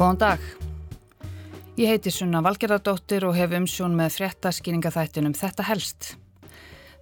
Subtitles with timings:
[0.00, 0.44] Góðan dag.
[1.76, 6.06] Ég heiti Sunna Valgerðardóttir og hef umsjón með fréttaskýringaþættinum Þetta helst.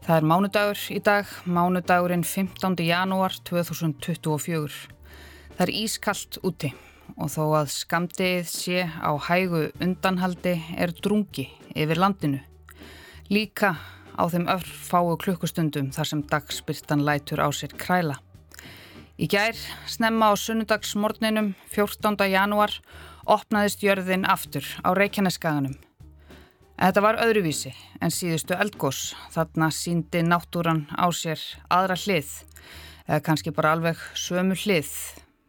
[0.02, 2.74] Það er mánudagur í dag, mánudagurinn 15.
[2.82, 4.90] janúar 2024.
[5.54, 6.72] Það er ískallt úti
[7.14, 11.46] og þó að skamdið sé á hægu undanhaldi er drungi
[11.78, 12.42] yfir landinu.
[13.30, 13.76] Líka
[14.18, 18.18] á þeim örfáu klukkustundum þar sem dagspyrtan lætur á sér kræla.
[19.18, 19.56] Í gær,
[19.90, 22.14] snemma á sunnudagsmorninum 14.
[22.30, 22.70] janúar,
[23.26, 25.72] opnaðist jörðin aftur á Reykjaneskaganum.
[26.78, 29.16] Þetta var öðruvísi en síðustu eldgós.
[29.34, 32.30] Þarna síndi náttúran á sér aðra hlið,
[33.08, 34.92] eða kannski bara alveg sömu hlið,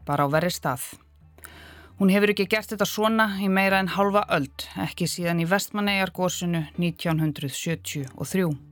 [0.02, 0.88] bara á verri stað.
[2.02, 6.66] Hún hefur ekki gert þetta svona í meira en halva öld, ekki síðan í vestmannegargósinu
[6.82, 8.69] 1973.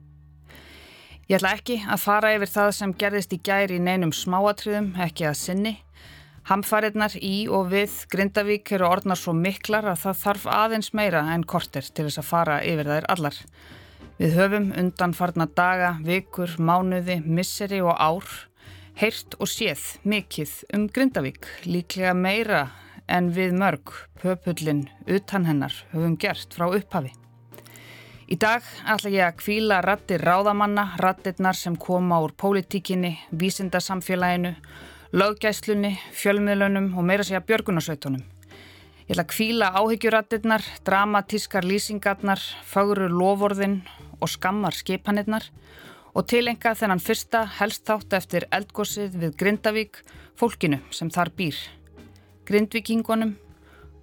[1.28, 5.26] Ég ætla ekki að fara yfir það sem gerðist í gæri í neinum smáatriðum, ekki
[5.28, 5.74] að sinni.
[6.48, 11.44] Hamfarinnar í og við Grindavík eru orðnar svo miklar að það þarf aðeins meira en
[11.44, 13.42] korter til þess að fara yfir þær allar.
[14.16, 18.32] Við höfum undanfarna daga, vikur, mánuði, misseri og ár,
[18.96, 22.70] heyrt og séð mikið um Grindavík, líklega meira
[23.12, 27.12] en við mörg, pöpullin, utan hennar, höfum gert frá upphafi.
[28.28, 34.52] Í dag ætla ég að kvíla rattir ráðamanna, rattirnar sem koma úr pólitíkinni, vísindasamfélaginu,
[35.16, 38.26] löggæslunni, fjölmiðlunum og meira segja björgunarsveitunum.
[39.08, 43.80] Ég ætla að kvíla áhyggjurattirnar, dramatískar lýsingarnar, fagurur lovorðin
[44.20, 45.48] og skammar skipanirnar
[46.12, 50.04] og tilenga þennan fyrsta helst þátt eftir eldgósið við Grindavík,
[50.36, 51.56] fólkinu sem þar býr.
[52.44, 53.38] Grindvikingunum,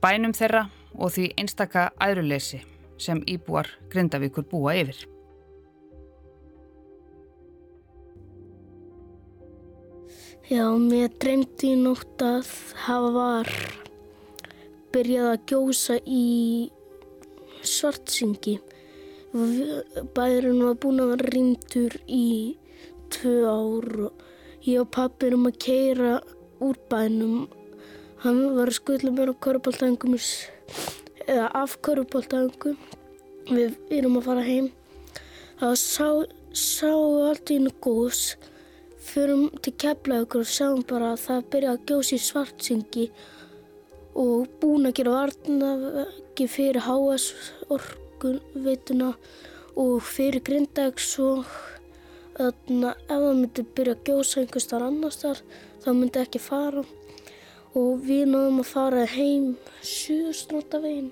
[0.00, 2.70] bænum þeirra og því einstaka æðruleysi
[3.05, 5.05] sem íbúar Grindavíkur búa yfir.
[10.45, 13.51] Já, mér dreymdi í nótt að það var
[14.93, 16.25] byrjað að gjósa í
[17.65, 18.59] svartsingi.
[19.33, 22.27] Bæðurinn var búin að vera rýmtur í
[23.17, 26.13] tvö ár og ég og pappi erum að keira
[26.61, 27.48] úr bænum.
[28.27, 30.20] Hann var að skutla mér á korfbáltæðingum
[31.27, 32.77] eða af körubóltaðungum
[33.51, 34.70] við erum að fara heim.
[35.79, 38.24] Sá, sáum við allt í hennu góðs
[39.05, 43.07] förum til keflaugur og sáum bara að það byrja að gjósa í svartsengi
[44.18, 47.29] og búin að gera varnaveggi fyrir HS
[47.74, 49.13] orkunveituna
[49.80, 51.46] og fyrir grindags og
[52.39, 55.42] þannig að ef það myndi byrja að gjósa einhvers þar annars þar
[55.84, 56.84] þá myndi ekki fara
[57.74, 61.11] og við náðum að fara heim suðustrótavegin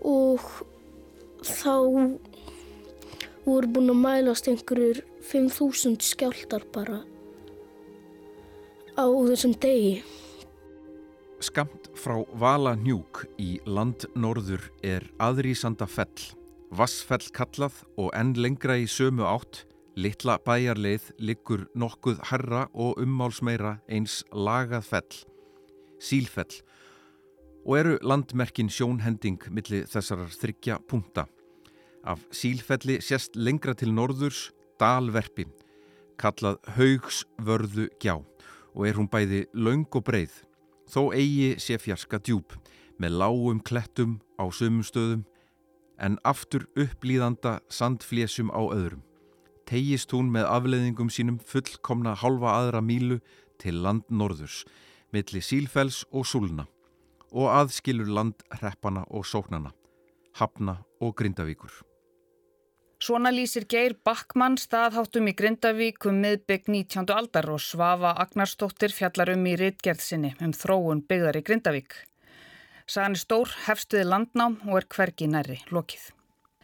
[0.00, 0.44] og
[1.44, 1.76] þá
[3.44, 7.02] voru búin að mælast einhverjur 5.000 skjáltar bara
[8.96, 10.00] á þessum degi.
[11.40, 16.28] Skamt frá Vala Njúk í landnorður er aðrísanda fell,
[16.72, 19.64] vassfell kallað og enn lengra í sömu átt
[19.98, 25.16] Littla bæjarleið liggur nokkuð herra og ummálsmeira eins lagað fell,
[25.98, 26.60] sílfell
[27.66, 31.26] og eru landmerkin sjónhending millir þessarar þryggja punta.
[32.06, 35.48] Af sílfelli sérst lengra til norðurs dalverfi,
[36.16, 40.32] kallað haugsvörðu gjá og er hún bæði laung og breið,
[40.86, 42.54] þó eigi sé fjarska djúb
[43.02, 45.26] með lágum klettum á sömum stöðum
[45.98, 49.02] en aftur upplýðanda sandflésum á öðrum
[49.70, 53.20] tegist hún með afleðingum sínum fullkomna halva aðra mílu
[53.62, 54.64] til land norðurs,
[55.14, 56.66] milli sílfells og súlna
[57.30, 59.70] og aðskilur land hreppana og sóknana,
[60.34, 61.70] hafna og grindavíkur.
[63.00, 67.08] Svona lýsir Geir Backmann staðháttum í Grindavík um miðbygg 19.
[67.14, 71.96] aldar og Svafa Agnarstóttir fjallar um í rittgerðsinni um þróun byggðar í Grindavík.
[72.84, 76.10] Sagan er stór, hefstuði landnám og er hvergi næri lokið.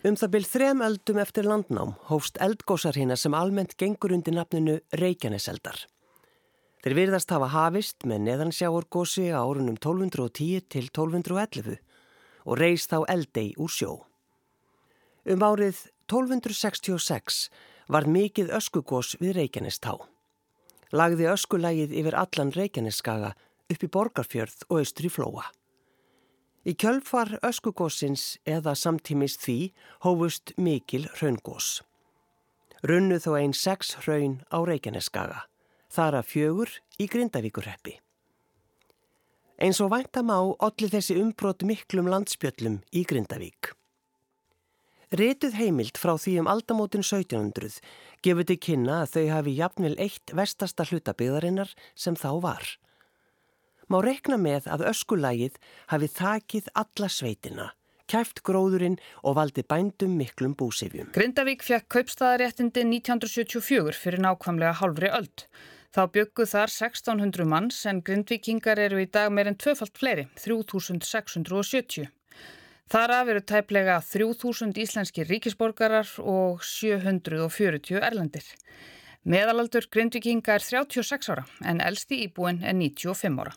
[0.05, 4.77] Um það byrð þrem eldum eftir landnám hófst eldgósar hérna sem almennt gengur undir nafninu
[4.93, 5.79] Reykjaneseldar.
[6.85, 11.81] Þeir virðast hafa hafist með neðansjáurgósi á árunum 1210 til 1211
[12.45, 14.05] og reist þá eldei úr sjó.
[15.25, 15.81] Um árið
[16.13, 17.49] 1266
[17.89, 19.97] var mikið öskugós við Reykjanestá.
[20.93, 23.33] Lagði öskulægið yfir allan Reykjaneskaga
[23.73, 25.49] upp í Borgarfjörð og austri Flóa.
[26.67, 29.59] Í kjölfar öskugósins eða samtímis því
[30.03, 31.85] hófust mikil raungós.
[32.83, 35.45] Runnu þó einn sex raun á Reykjaneskaga,
[35.95, 37.95] þar að fjögur í Grindavíkurreppi.
[39.63, 43.71] Eins og væntam á allir þessi umbrot miklum landspjöllum í Grindavík.
[45.15, 47.79] Rituð heimild frá því um aldamótin 1700
[48.27, 52.67] gefur til kynna að þau hafi jafnvel eitt vestasta hlutabiðarinnar sem þá var.
[53.93, 55.59] Má rekna með að öskulægið
[55.93, 57.69] hafi þakið alla sveitina,
[58.11, 61.13] kæft gróðurinn og valdi bændum miklum búsifjum.
[61.15, 65.47] Grindavík fekk kaupstaðaréttindi 1974 fyrir nákvæmlega halvri öld.
[65.97, 72.11] Þá bygguð þar 1600 manns en grindvikingar eru í dag meirinn tvöfalt fleiri, 3670.
[72.87, 78.45] Þar af eru tæplega 3000 íslenski ríkisborgarar og 740 erlendir.
[79.27, 83.57] Meðalaldur grindvikinga er 36 ára en elsti íbúin er 95 ára.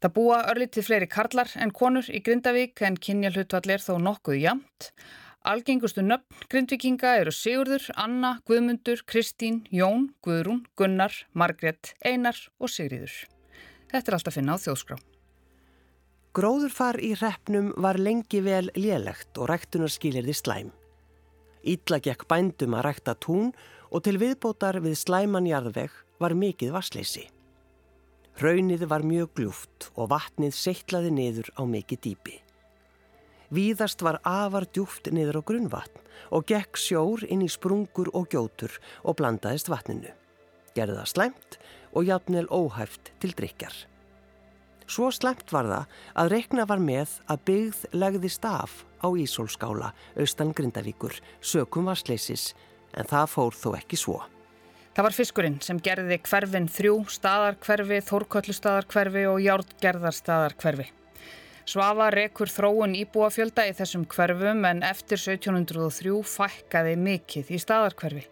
[0.00, 4.92] Það búa örlítið fleiri karlar en konur í Grindavík en kynja hlutvallir þó nokkuð jamt.
[5.44, 13.12] Algengustu nöfn grindvikinga eru Sigurður, Anna, Guðmundur, Kristín, Jón, Guðrún, Gunnar, Margret, Einar og Sigriður.
[13.92, 14.96] Þetta er allt að finna á þjóðskrá.
[16.36, 20.70] Gróðurfar í hreppnum var lengi vel lélegt og ræktunarskilirði slæm.
[21.60, 23.50] Ítla gekk bændum að rækta tún
[23.90, 25.92] og til viðbótar við slæmanjarðveg
[26.22, 27.26] var mikið vassleysi.
[28.38, 32.36] Raunnið var mjög gljúft og vatnið seittlaði niður á mikið dýpi.
[33.50, 38.76] Víðast var afar djúft niður á grunnvatn og gekk sjór inn í sprungur og gjótur
[39.02, 40.14] og blandaðist vatninu.
[40.76, 41.58] Gerði það slæmt
[41.90, 43.74] og jafnvel óhæft til drikjar.
[44.90, 48.72] Svo slemt var það að reikna var með að byggð legðist af
[49.02, 52.54] á Ísólskála, austan Grindavíkur, sökum varsleysis,
[52.94, 54.18] en það fór þó ekki svo.
[54.90, 60.88] Það var fiskurinn sem gerði hverfin þrjú, staðarkverfi, þórköllustadarkverfi og járgerðarstadarkverfi.
[61.70, 68.24] Svafa rekur þróun íbúafjölda í þessum hverfum en eftir 1703 fækkaði mikill í staðarkverfi.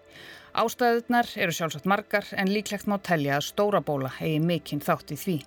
[0.58, 5.22] Ástæðunar eru sjálfsagt margar en líklegt má telja að stóra bóla hegi mikinn þátt í
[5.22, 5.38] því.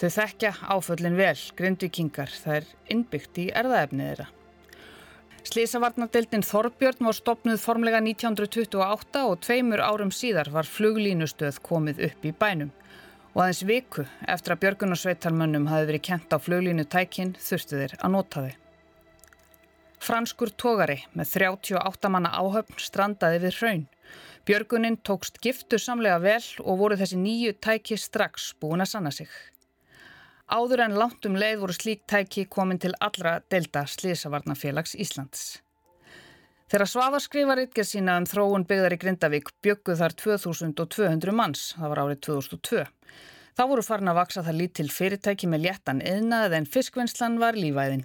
[0.00, 4.32] Þau þekkja áföllin vel, grindvikingar, það er innbyggt í erðaefnið þeirra.
[5.42, 12.32] Slísavarnadeildin Þorbjörn var stopnuð formlega 1928 og tveimur árum síðar var fluglínustöð komið upp í
[12.38, 12.70] bænum.
[13.34, 17.96] Og aðeins viku eftir að Björgun og Sveitarmönnum hafi verið kent á fluglínutækin þurftu þeir
[17.98, 18.54] að nota þau.
[20.02, 23.84] Franskur tógari með 38 manna áhöfn strandaði við hraun.
[24.46, 29.30] Björgunin tókst giftu samlega vel og voru þessi nýju tæki strax búin að sanna sig.
[30.52, 35.62] Áður en langt um leið voru slík tæki komin til allra delta Sliðsavarnafélags Íslands.
[36.68, 41.92] Þegar Svafa skrifar ytger sína um þróun byggðar í Grindavík bygguð þar 2200 manns, það
[41.94, 42.84] var árið 2002.
[43.56, 48.04] Þá voru farin að vaksa það lítil fyrirtæki með léttan eðnað en fiskvinnslan var lífæðin.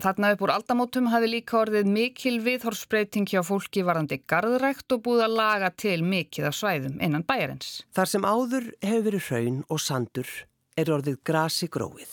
[0.00, 5.26] Þarna upp úr aldamótum hafi líka orðið mikil viðhorsbreyting hjá fólki varandi garðrækt og búið
[5.26, 7.82] að laga til mikið af svæðum innan bæjarins.
[7.92, 10.38] Þar sem áður hefur verið hraun og sandur
[10.80, 12.12] er orðið grasi gróið.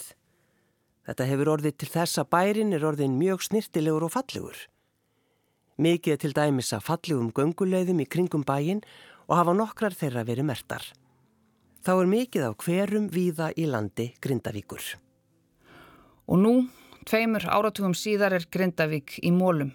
[1.07, 4.57] Þetta hefur orðið til þess að bærin er orðin mjög snirtilegur og fallegur.
[5.79, 8.81] Mikið til dæmis að fallegum gönguleiðum í kringum bæin
[9.27, 10.83] og hafa nokkrar þeirra verið mertar.
[11.85, 14.83] Þá er mikið á hverum víða í landi Grindavíkur.
[16.27, 16.53] Og nú,
[17.07, 19.71] tveimur áratugum síðar er Grindavík í mólum.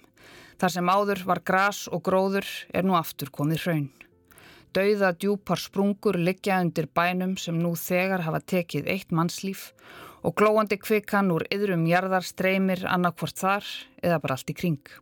[0.60, 3.88] Þar sem áður var gras og gróður er nú aftur komið hraun.
[4.72, 9.66] Dauða djúpar sprungur liggja undir bænum sem nú þegar hafa tekið eitt mannslíf
[10.24, 13.66] og glóandi kvikan úr yðrum jarðar streymir annarkvort þar
[14.00, 14.94] eða bara allt í kring.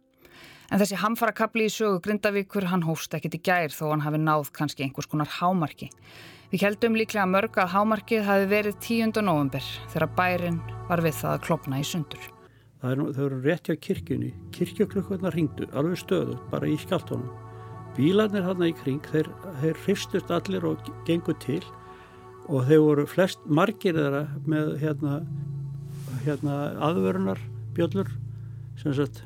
[0.74, 4.50] En þessi hamfarakabli í sögu Grindavíkur hann hófst ekkit í gær þó hann hafi náð
[4.58, 5.90] kannski einhvers konar hámarki.
[6.50, 9.22] Við heldum líklega mörg að hámarkið hafi verið 10.
[9.22, 10.58] november þegar bærin
[10.88, 12.26] var við það að klopna í sundur.
[12.82, 17.49] Það eru, þau eru rétti á kirkjunni, kirkjöklukkurna ringdu alveg stöðu bara í skjáltónum
[17.96, 19.28] bílarnir hann í kring þeir,
[19.60, 21.62] þeir hristust allir og gengur til
[22.50, 25.20] og þeir voru flest margir þeirra með hérna,
[26.24, 26.56] hérna
[26.90, 27.42] aðvörunar
[27.76, 28.10] bjöllur
[28.80, 29.22] sagt,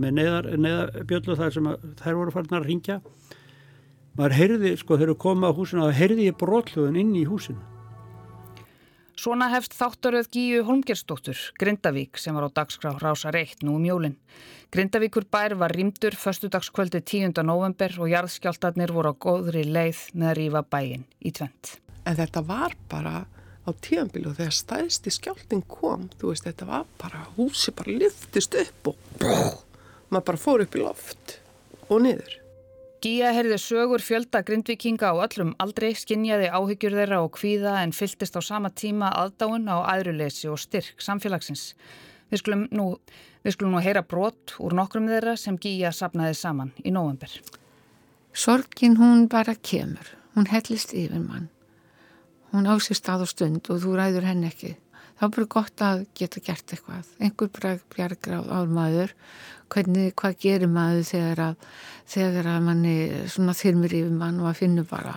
[0.00, 3.00] með neðar, neðar bjöllur þar sem þær voru farin að ringja
[4.18, 7.62] maður heyrði, sko þeir eru komið á húsinu og heyrði ég brotluðun inn í húsinu
[9.20, 14.14] Svona hefst þáttaröð Gíu Holmgersdóttur, Grindavík, sem var á dagskrá Rása Reitt nú um jólinn.
[14.72, 17.42] Grindavíkur bær var rýmdur förstudagskvöldi 10.
[17.44, 21.74] november og jarðskjáltarnir voru á góðri leið með að rýfa bæin í tvent.
[22.08, 26.88] En þetta var bara á tíanbílu og þegar stæðsti skjáltin kom, þú veist, þetta var
[27.02, 29.18] bara, húsi bara lyftist upp og
[30.08, 31.40] maður bara fór upp í loft
[31.90, 32.40] og niður.
[33.00, 38.34] Gíja heyrði sögur fjölda grindvikinga á öllum aldrei, skinjaði áhyggjur þeirra og kvíða en fylltist
[38.36, 41.70] á sama tíma aðdáun á aðruleysi og styrk samfélagsins.
[42.28, 42.90] Við skulum nú,
[43.40, 47.32] við skulum nú heyra brot úr nokkrum þeirra sem Gíja sapnaði saman í november.
[48.36, 51.48] Sorgin hún bara kemur, hún hellist yfir mann.
[52.52, 54.74] Hún ásist að og stund og þú ræður henn ekki.
[55.16, 57.08] Það er bara gott að geta gert eitthvað.
[57.20, 57.48] Engur
[57.96, 59.16] bjargar á maður
[59.70, 61.68] hvernig, hvað gerir maður þegar að,
[62.10, 62.96] þegar að manni
[63.30, 65.16] svona þyrmir yfir mann og að finna bara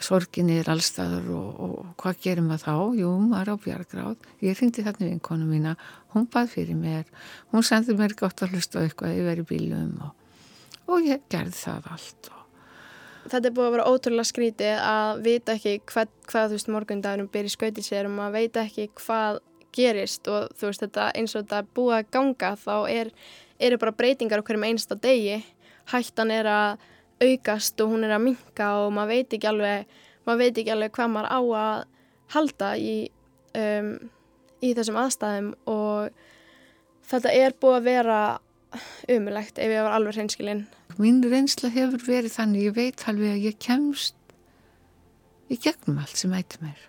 [0.00, 2.74] sorginni er allstaður og, og hvað gerir maður þá?
[3.02, 4.26] Jú, maður á bjargráð.
[4.44, 5.76] Ég ringdi þarna við inkonu mína,
[6.14, 7.08] hún bað fyrir mér,
[7.52, 10.14] hún sendi mér gott að hlusta eitthvað yfir í bílum og,
[10.88, 12.30] og ég gerði það allt.
[13.28, 17.30] Þetta er búið að vera ótrúlega skrítið að vita ekki hvað, hvað þú veist, morgundagurum
[17.34, 19.40] byrjir skautið sér og maður veit ekki hvað
[19.76, 23.12] gerist og þú veist, þetta eins og þetta búið að ganga þá er,
[23.60, 25.40] eru bara breytingar okkur um einsta degi.
[25.90, 26.84] Hættan er að
[27.20, 30.94] aukast og hún er að minka og maður veit ekki alveg, maður veit ekki alveg
[30.96, 31.82] hvað maður á að
[32.34, 32.94] halda í,
[33.58, 33.90] um,
[34.64, 36.22] í þessum aðstæðum og
[37.10, 38.20] þetta er búið að vera
[39.10, 40.64] umulegt ef ég var alveg hreinskilinn.
[41.00, 44.16] Mín reynsla hefur verið þannig, ég veit alveg að ég kemst
[45.50, 46.86] í gegnum allt sem ætti mér.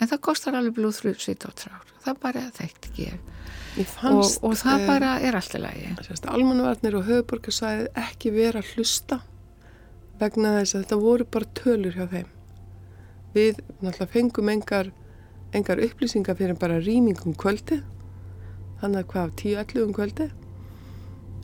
[0.00, 1.86] En það kostar alveg blóðfrug sitt á trár.
[2.02, 3.18] Það bara þekkt ekki ég.
[3.72, 5.92] Fannst, og, og það uh, bara er alltaf lægi.
[6.28, 9.22] Almanvarnir og höfuborgarsæði ekki vera að hlusta
[10.20, 12.28] vegna þess að þetta voru bara tölur hjá þeim.
[13.32, 14.92] Við náttúrulega fengum engar,
[15.56, 17.80] engar upplýsingar fyrir bara rýmingum kvöldi,
[18.82, 20.28] þannig að hvað, 10-11 um kvöldi.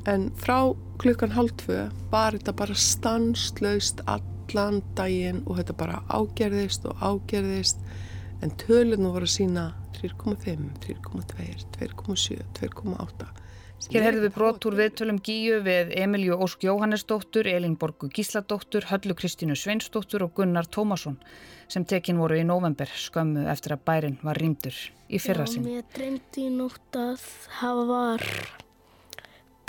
[0.09, 0.59] En frá
[1.01, 7.81] klukkan hálftvö var þetta bara stanslaust allan daginn og þetta bara ágerðist og ágerðist
[8.45, 9.67] en tölunum voru að sína
[9.99, 13.29] 3,5, 3,2, 2,7, 2,8
[13.89, 19.55] Hér heyrðum við brot úr viðtölum Gíu við Emilju Ósk Jóhannesdóttur, Elinborgu Gísladóttur, Höllu Kristínu
[19.57, 21.17] Sveinsdóttur og Gunnar Tómasson
[21.71, 24.75] sem tekin voru í november skömmu eftir að bærin var rýmdur
[25.09, 25.63] í fyrra sinn.
[25.63, 27.23] Já, mér dreymdi í nótt að
[27.61, 28.27] það var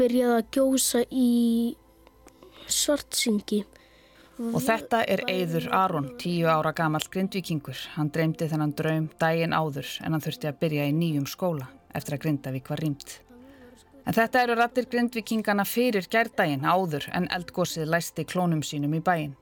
[0.01, 1.29] byrjað að gjósa í
[2.65, 3.61] svartsingi.
[4.39, 7.75] Og þetta er Eidur Aron, tíu ára gammal grindvikingur.
[7.97, 12.15] Hann dreymdi þennan draum daginn áður en hann þurfti að byrja í nýjum skóla eftir
[12.15, 13.17] að Grindavík var rýmt.
[14.07, 19.35] En þetta eru rattir grindvikingana fyrir gærdaginn áður en eldgósið læsti klónum sínum í bæinn.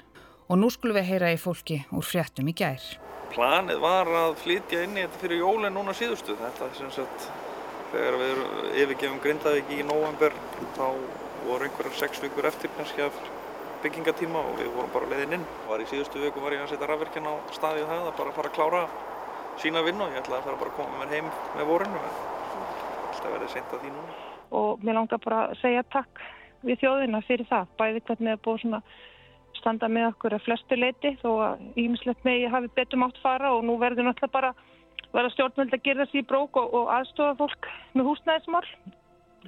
[0.50, 2.82] Og nú skulum við heyra í fólki úr fréttum í gær.
[3.36, 6.40] Planið var að flytja inn í þetta fyrir jólinn núna síðustu.
[6.42, 7.30] Þetta sem sagt,
[7.94, 8.46] þegar við
[8.82, 10.34] yfirgefum Grindavík í november,
[10.74, 10.88] þá
[11.46, 13.28] voru einhverjar sex vikur eftir kannski af
[13.84, 15.50] byggingatíma og við vorum bara leiðin inn.
[15.68, 18.52] Var í síðustu viku var ég að setja rafverkina á staðið það, að bara fara
[18.52, 18.86] að klára
[19.62, 22.08] sína vinn og ég ætlaði að fara bara að koma mér heim með vorinu.
[23.12, 26.22] Alltaf verið seint að því núna og mér langar bara að segja takk
[26.66, 28.82] við þjóðina fyrir það, bæði hvernig það búið svona
[29.58, 33.54] standa með okkur að flestu leiti þó að ímislegt með ég hafi betur mátt fara
[33.56, 34.54] og nú verður náttúrulega bara
[35.14, 38.66] verða stjórnvöld að gera þessi í brók og, og aðstofa fólk með húsnæðismál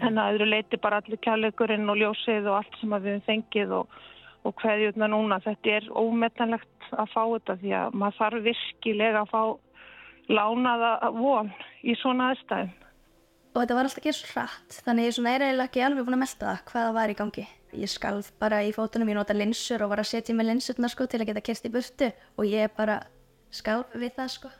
[0.06, 4.00] en að öðru leiti bara allir kærleikurinn og ljósið og allt sem við fengið og,
[4.48, 9.34] og hverjutna núna þetta er ómetanlegt að fá þetta því að maður þarf virkilega að
[9.34, 9.42] fá
[10.30, 11.50] lánaða von
[11.84, 12.78] í svona aðstæðum
[13.60, 16.22] og þetta var alltaf ekki svo hratt þannig ég er eiginlega ekki alveg búin að
[16.24, 17.46] melda það hvaða var í gangi.
[17.76, 21.06] Ég skalð bara í fótunum, ég nota linsur og var að setja með linsurna sko
[21.10, 23.02] til að geta kert í burtu og ég bara
[23.54, 24.52] skalð við það sko.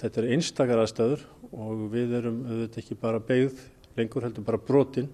[0.00, 3.60] Þetta er einstakar aðstöður og við erum auðvitað ekki bara beigð
[3.96, 5.10] lengur heldur bara brotin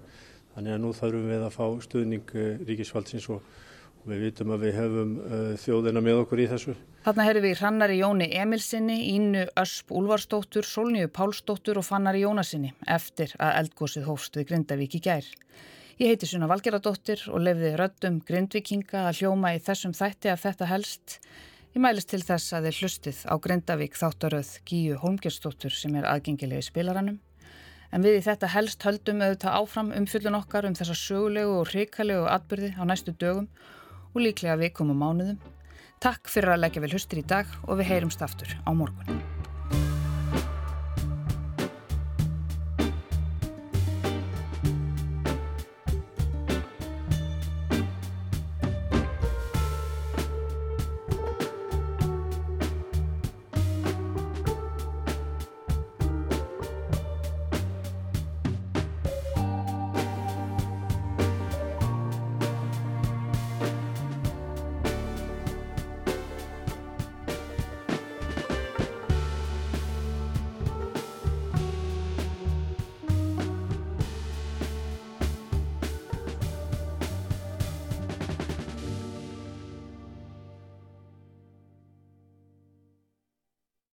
[0.55, 3.45] þannig að nú þarfum við að fá stuðning eh, ríkisfaldsins og
[4.03, 6.73] Við vitum að við hefum uh, þjóðina með okkur í þessu.
[7.05, 13.37] Þarna heyrðum við Rannari Jóni Emilsinni, Ínu Ösp Úlvarsdóttur, Solníu Pálsdóttur og Fannari Jónasinni eftir
[13.39, 15.31] að eldgósið hófst við Grindavík í gær.
[16.03, 20.71] Ég heiti Suna Valgeradóttir og lefði röddum Grindvikinga að hljóma í þessum þætti af þetta
[20.73, 21.21] helst.
[21.77, 26.73] Ég mælist til þess að þið hlustið á Grindavík þáttaröð Gíu Holmgersdóttur sem er aðgengilegi
[26.73, 27.23] spilaranum.
[27.93, 32.25] En við í þetta helst höldum auðvitað áfram umfyllun okkar um þessa sögulegu og hrikalegu
[32.33, 33.51] atbyrði á næstu dögum
[34.13, 35.39] og líklega vikum og mánuðum.
[36.03, 39.21] Takk fyrir að leggja vel hustir í dag og við heyrumst aftur á morgun.